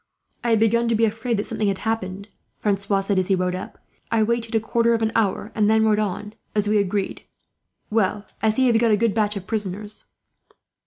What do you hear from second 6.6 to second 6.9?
we